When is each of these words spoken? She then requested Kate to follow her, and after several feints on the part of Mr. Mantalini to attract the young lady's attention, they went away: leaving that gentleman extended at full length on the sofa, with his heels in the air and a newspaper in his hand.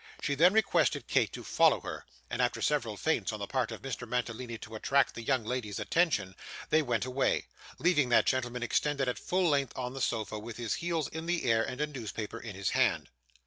She 0.19 0.33
then 0.33 0.53
requested 0.53 1.05
Kate 1.07 1.31
to 1.33 1.43
follow 1.43 1.79
her, 1.81 2.07
and 2.27 2.41
after 2.41 2.59
several 2.59 2.97
feints 2.97 3.31
on 3.31 3.39
the 3.39 3.45
part 3.45 3.71
of 3.71 3.83
Mr. 3.83 4.07
Mantalini 4.07 4.57
to 4.61 4.73
attract 4.73 5.13
the 5.13 5.21
young 5.21 5.43
lady's 5.45 5.77
attention, 5.77 6.35
they 6.71 6.81
went 6.81 7.05
away: 7.05 7.45
leaving 7.77 8.09
that 8.09 8.25
gentleman 8.25 8.63
extended 8.63 9.07
at 9.07 9.19
full 9.19 9.47
length 9.47 9.77
on 9.77 9.93
the 9.93 10.01
sofa, 10.01 10.39
with 10.39 10.57
his 10.57 10.73
heels 10.73 11.07
in 11.09 11.27
the 11.27 11.43
air 11.45 11.61
and 11.63 11.79
a 11.81 11.85
newspaper 11.85 12.39
in 12.39 12.55
his 12.55 12.71
hand. 12.71 13.09